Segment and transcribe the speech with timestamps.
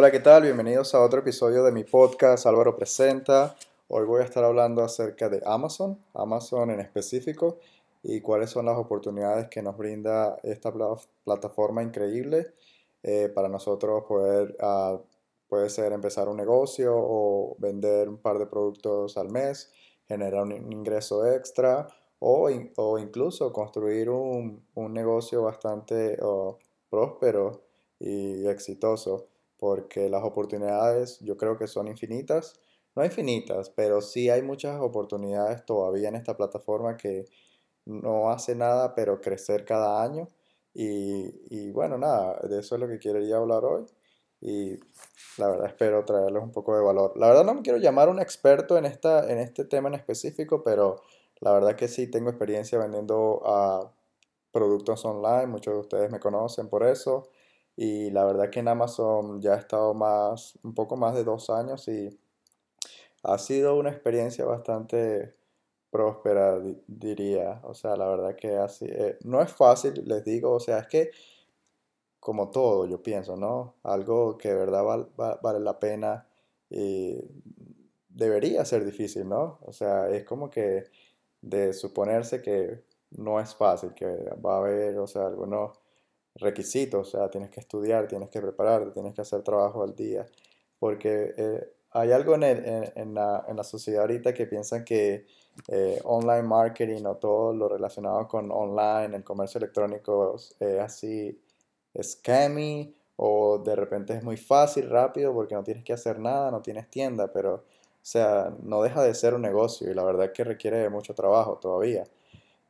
[0.00, 0.44] Hola, ¿qué tal?
[0.44, 3.54] Bienvenidos a otro episodio de mi podcast Álvaro Presenta.
[3.88, 7.58] Hoy voy a estar hablando acerca de Amazon, Amazon en específico,
[8.02, 10.72] y cuáles son las oportunidades que nos brinda esta
[11.22, 12.54] plataforma increíble
[13.02, 15.02] eh, para nosotros poder, uh,
[15.50, 19.70] puede ser empezar un negocio o vender un par de productos al mes,
[20.08, 21.88] generar un ingreso extra
[22.20, 26.18] o, o incluso construir un, un negocio bastante
[26.88, 27.60] próspero
[27.98, 29.26] y exitoso
[29.60, 32.58] porque las oportunidades yo creo que son infinitas.
[32.96, 37.26] No infinitas, pero sí hay muchas oportunidades todavía en esta plataforma que
[37.84, 40.28] no hace nada, pero crecer cada año.
[40.74, 43.86] Y, bueno, nada, de eso es lo que quería hablar hoy.
[44.40, 44.78] Y
[45.38, 47.12] la verdad espero traerles un poco de valor.
[47.16, 50.62] La verdad no me quiero llamar un experto en, esta, en este tema en específico,
[50.64, 51.02] pero
[51.40, 53.92] la verdad que sí tengo experiencia vendiendo a
[54.52, 55.46] productos online.
[55.46, 57.28] Muchos de ustedes me conocen por eso.
[57.82, 61.48] Y la verdad que en Amazon ya he estado más, un poco más de dos
[61.48, 62.10] años y
[63.22, 65.34] ha sido una experiencia bastante
[65.90, 67.62] próspera, diría.
[67.64, 71.10] O sea, la verdad que eh, no es fácil, les digo, o sea, es que
[72.20, 73.76] como todo, yo pienso, ¿no?
[73.82, 74.84] Algo que de verdad
[75.42, 76.28] vale la pena
[76.68, 77.16] y
[78.10, 79.58] debería ser difícil, ¿no?
[79.62, 80.84] O sea, es como que
[81.40, 84.06] de suponerse que no es fácil, que
[84.44, 85.79] va a haber, o sea, algunos
[86.36, 90.26] requisitos, o sea, tienes que estudiar, tienes que prepararte, tienes que hacer trabajo al día,
[90.78, 95.26] porque eh, hay algo en, en, la, en, la, sociedad ahorita que piensan que
[95.68, 101.38] eh, online marketing o todo lo relacionado con online, el comercio electrónico es así
[102.00, 106.62] scammy o de repente es muy fácil, rápido, porque no tienes que hacer nada, no
[106.62, 107.64] tienes tienda, pero
[108.02, 111.14] o sea, no deja de ser un negocio y la verdad es que requiere mucho
[111.14, 112.04] trabajo todavía.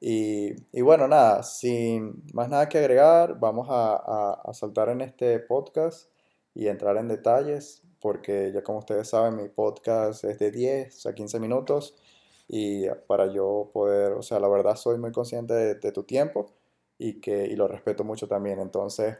[0.00, 5.38] Y, y, bueno, nada, sin más nada que agregar, vamos a, a, saltar en este
[5.40, 6.10] podcast
[6.54, 11.14] y entrar en detalles, porque ya como ustedes saben, mi podcast es de 10 a
[11.14, 11.96] 15 minutos
[12.48, 16.46] y para yo poder, o sea, la verdad soy muy consciente de, tu tiempo
[16.98, 18.58] y, que, y lo respeto mucho también.
[18.58, 19.18] Entonces,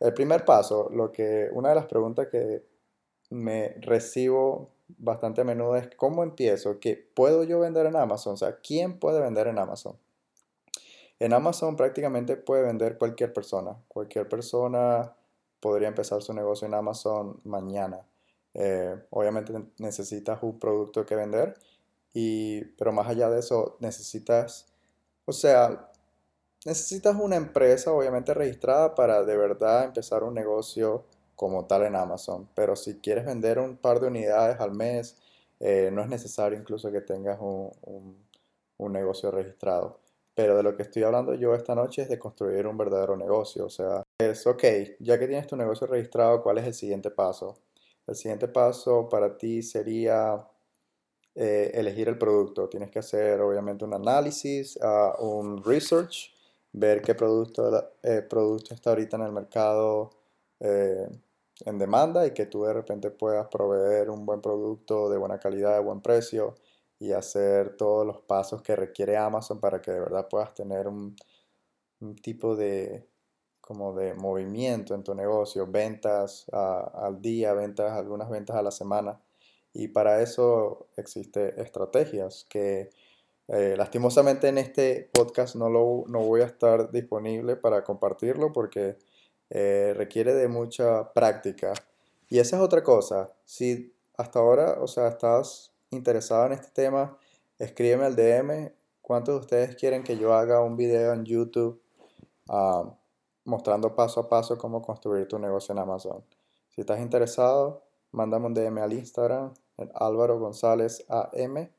[0.00, 2.64] el primer paso, lo que, una de las preguntas que
[3.30, 8.34] me recibo bastante a menudo es cómo empiezo, ¿qué puedo yo vender en Amazon?
[8.34, 9.98] O sea, ¿quién puede vender en Amazon?
[11.18, 13.76] En Amazon prácticamente puede vender cualquier persona.
[13.88, 15.14] Cualquier persona
[15.60, 18.06] podría empezar su negocio en Amazon mañana.
[18.54, 21.54] Eh, obviamente necesitas un producto que vender,
[22.12, 24.66] y, pero más allá de eso necesitas,
[25.26, 25.90] o sea,
[26.64, 31.04] necesitas una empresa obviamente registrada para de verdad empezar un negocio
[31.36, 32.48] como tal en Amazon.
[32.54, 35.16] Pero si quieres vender un par de unidades al mes,
[35.60, 40.03] eh, no es necesario incluso que tengas un negocio registrado.
[40.34, 43.66] Pero de lo que estoy hablando yo esta noche es de construir un verdadero negocio.
[43.66, 44.64] O sea, es ok,
[45.00, 47.58] ya que tienes tu negocio registrado, ¿cuál es el siguiente paso?
[48.06, 50.46] El siguiente paso para ti sería
[51.34, 52.68] eh, elegir el producto.
[52.68, 56.32] Tienes que hacer obviamente un análisis, uh, un research,
[56.72, 60.10] ver qué producto, eh, producto está ahorita en el mercado
[60.60, 61.08] eh,
[61.64, 65.74] en demanda y que tú de repente puedas proveer un buen producto de buena calidad,
[65.74, 66.56] de buen precio
[67.04, 71.14] y hacer todos los pasos que requiere Amazon para que de verdad puedas tener un,
[72.22, 73.06] tipo de
[73.60, 79.20] como de movimiento en tu negocio, ventas al día, ventas, algunas ventas a la semana.
[79.72, 82.90] Y para eso existen estrategias que
[83.48, 88.96] eh, lastimosamente en este podcast no, lo, no voy a estar disponible para compartirlo porque
[89.50, 91.72] eh, requiere de mucha práctica.
[92.28, 93.32] Y esa es otra cosa.
[93.44, 97.16] Si hasta ahora, o sea, estás interesado en este tema,
[97.58, 98.72] escríbeme al DM.
[99.00, 101.80] ¿Cuántos de ustedes quieren que yo haga un video en YouTube
[102.48, 102.94] ah,
[103.44, 106.24] mostrando paso a paso cómo construir tu negocio en Amazon?
[106.70, 111.70] Si estás interesado, mándame un DM al Instagram, en Álvaro González AM.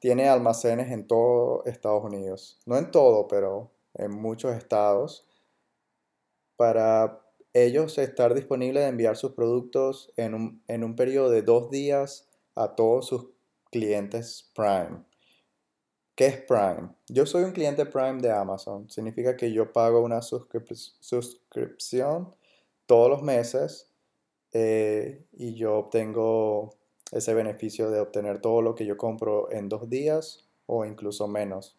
[0.00, 2.58] tiene almacenes en todo Estados Unidos.
[2.66, 5.26] No en todo, pero en muchos estados
[6.56, 7.20] para
[7.52, 12.28] ellos estar disponibles de enviar sus productos en un, en un periodo de dos días
[12.54, 13.28] a todos sus
[13.70, 15.04] clientes Prime.
[16.14, 16.94] ¿Qué es Prime?
[17.08, 18.88] Yo soy un cliente Prime de Amazon.
[18.88, 22.34] Significa que yo pago una suscripción
[22.86, 23.92] todos los meses
[24.52, 26.74] eh, y yo obtengo
[27.12, 31.76] ese beneficio de obtener todo lo que yo compro en dos días o incluso menos.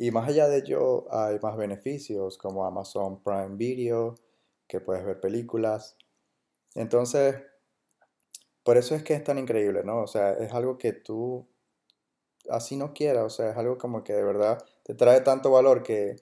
[0.00, 4.14] Y más allá de ello hay más beneficios como Amazon Prime Video,
[4.68, 5.96] que puedes ver películas.
[6.76, 7.34] Entonces,
[8.62, 10.02] por eso es que es tan increíble, ¿no?
[10.02, 11.48] O sea, es algo que tú
[12.48, 15.82] así no quieras, o sea, es algo como que de verdad te trae tanto valor
[15.82, 16.14] que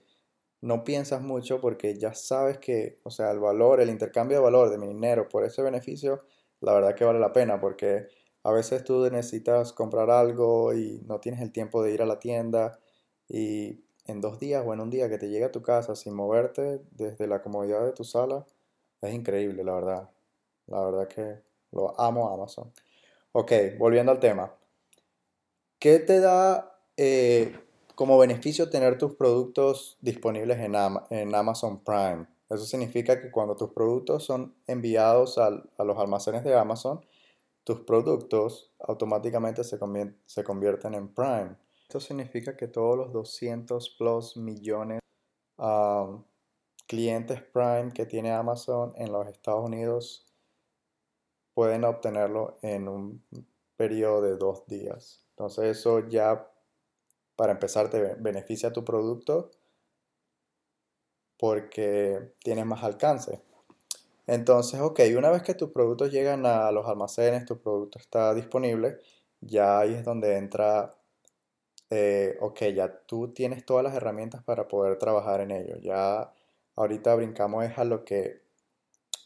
[0.62, 4.70] no piensas mucho porque ya sabes que, o sea, el valor, el intercambio de valor
[4.70, 6.25] de mi dinero por ese beneficio,
[6.61, 8.08] la verdad que vale la pena porque
[8.43, 12.19] a veces tú necesitas comprar algo y no tienes el tiempo de ir a la
[12.19, 12.81] tienda
[13.28, 16.14] y en dos días o en un día que te llegue a tu casa sin
[16.14, 18.46] moverte desde la comodidad de tu sala,
[19.00, 20.11] es increíble, la verdad.
[20.67, 21.43] La verdad que
[21.73, 22.73] lo amo Amazon.
[23.32, 24.55] Ok, volviendo al tema.
[25.78, 27.55] ¿Qué te da eh,
[27.94, 30.75] como beneficio tener tus productos disponibles en,
[31.11, 32.26] en, Amazon Prime?
[32.49, 37.05] Eso significa que cuando tus productos son enviados a los almacenes de Amazon,
[37.64, 39.78] tus productos automáticamente se,
[40.26, 41.56] se convierten en Prime.
[41.86, 44.98] Esto significa que todos los 200 plus millones
[45.56, 46.18] de
[46.88, 50.26] clientes Prime que tiene Amazon en los Estados Unidos
[51.54, 53.24] pueden obtenerlo en un
[53.76, 55.24] periodo de dos días.
[55.30, 56.50] Entonces eso ya,
[57.36, 59.52] para empezar, te beneficia tu producto
[61.38, 63.40] porque tienes más alcance.
[64.26, 68.98] Entonces, ok, una vez que tus productos llegan a los almacenes, tu producto está disponible,
[69.40, 70.96] ya ahí es donde entra
[71.90, 75.76] eh, ok, ya tú tienes todas las herramientas para poder trabajar en ello.
[75.78, 76.32] Ya
[76.76, 78.40] ahorita brincamos a lo que,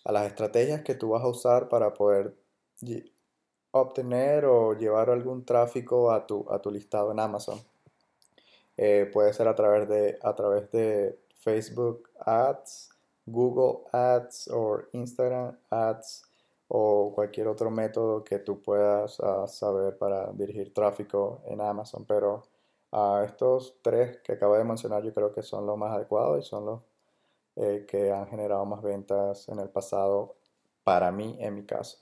[0.05, 2.35] a las estrategias que tú vas a usar para poder
[3.73, 7.61] obtener o llevar algún tráfico a tu, a tu listado en Amazon.
[8.77, 12.91] Eh, puede ser a través de, a través de Facebook Ads,
[13.27, 16.23] Google Ads o Instagram Ads
[16.69, 22.05] o cualquier otro método que tú puedas ah, saber para dirigir tráfico en Amazon.
[22.07, 22.45] Pero
[22.93, 26.49] a estos tres que acabo de mencionar yo creo que son los más adecuados y
[26.49, 26.81] son los
[27.57, 30.37] eh, que han generado más ventas en el pasado
[30.85, 31.99] para mí, en mi caso.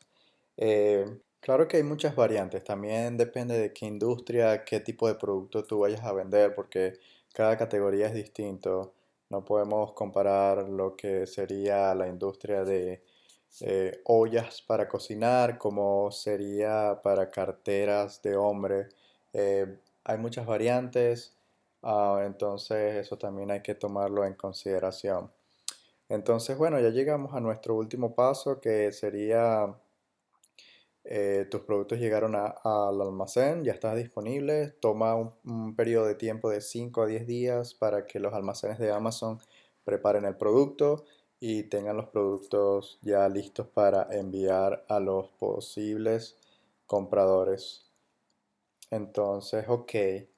[0.57, 5.65] Eh, claro que hay muchas variantes, también depende de qué industria, qué tipo de producto
[5.65, 6.95] tú vayas a vender, porque
[7.33, 8.95] cada categoría es distinto.
[9.31, 13.03] No podemos comparar lo que sería la industria de
[13.61, 18.89] eh, ollas para cocinar como sería para carteras de hombre
[20.09, 21.35] hay muchas variantes,
[21.83, 25.31] ah, entonces eso también hay que tomarlo en consideración.
[26.09, 29.77] Entonces, bueno, ya llegamos a nuestro último paso que sería
[31.05, 36.51] eh, tus productos llegaron al almacén, ya está disponible, toma un, un, periodo de tiempo
[36.51, 39.39] de 5 a 10 días para que los almacenes de Amazon
[39.85, 41.05] preparen el producto
[41.41, 46.37] y tengan los productos ya listos para enviar a los posibles
[46.87, 47.88] compradores.
[48.91, 49.93] Entonces, ok,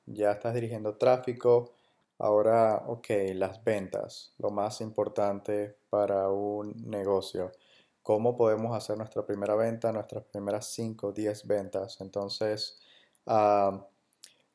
[0.07, 1.73] ya estás dirigiendo tráfico.
[2.19, 7.53] Ahora, ok, las ventas, lo más importante para un negocio.
[8.03, 12.01] ¿Cómo podemos hacer nuestra primera venta, nuestras primeras 5 o 10 ventas?
[12.01, 12.81] Entonces,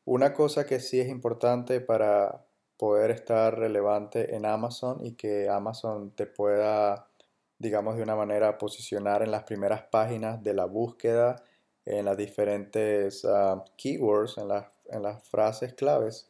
[0.04, 2.46] una cosa que sí es importante para
[2.78, 7.08] poder estar relevante en Amazon y que Amazon te pueda,
[7.58, 11.42] digamos, de una manera posicionar en las primeras páginas de la búsqueda
[11.86, 14.50] en las diferentes ah, keywords, en,
[14.89, 16.27] en, las frases claves.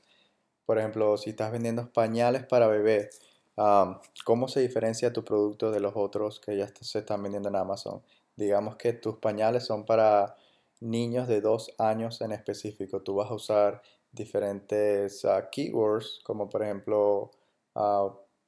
[0.66, 3.10] Por ejemplo, si estás vendiendo pañales para bebé,
[3.58, 7.56] ah, ¿cómo se diferencia tu producto de los otros que ya se están vendiendo en
[7.56, 8.02] Amazon?
[8.36, 10.36] Digamos que tus pañales son para
[10.82, 13.02] niños de dos años en específico.
[13.02, 13.82] Tú vas a usar
[14.12, 17.32] diferentes ah, keywords, como por ejemplo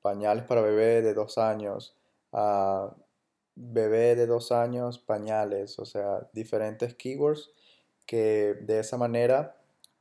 [0.02, 1.96] pañales para bebé de dos años,
[3.58, 7.52] bebé de dos años, pañales, o sea, diferentes keywords
[8.06, 9.58] que de esa manera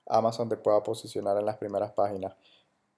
[0.06, 2.36] Amazon te pueda posicionar en las primeras páginas.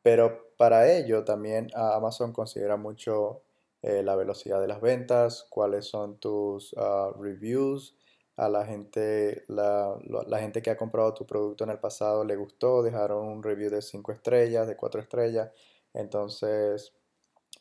[0.02, 3.42] Pero para ello también Amazon considera mucho
[3.82, 7.96] eh, la velocidad de las ventas, cuáles son tus ah, reviews,
[8.36, 9.96] a la gente, la,
[10.28, 13.68] la, gente que ha comprado tu producto en el pasado le gustó, dejaron un review
[13.68, 15.50] de 5 estrellas, de 4 estrellas.
[15.92, 16.92] Entonces,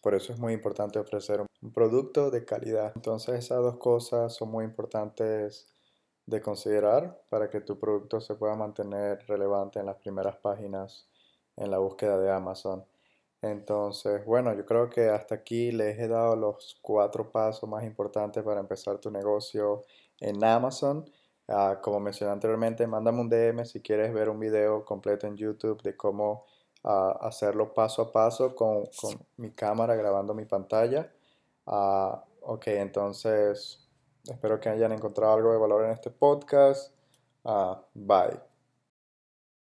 [0.03, 2.91] por eso es muy importante ofrecer un producto de calidad.
[2.95, 5.67] Entonces esas dos cosas son muy importantes
[6.25, 11.07] de considerar para que tu producto se pueda mantener relevante en las primeras páginas
[11.55, 12.85] en la búsqueda de Amazon.
[13.41, 18.43] Entonces, bueno, yo creo que hasta aquí les he dado los cuatro pasos más importantes
[18.43, 19.83] para empezar tu negocio
[20.19, 21.05] en Amazon.
[21.47, 25.81] Ah, como mencioné anteriormente, mándame un DM si quieres ver un video completo en YouTube
[25.81, 26.45] de cómo
[26.83, 31.11] ah, hacerlo paso a paso con, con, mi cámara grabando mi pantalla.
[31.67, 33.87] Ah, ok, entonces
[34.25, 36.93] espero que hayan encontrado algo de valor en este podcast.
[37.93, 38.46] bye.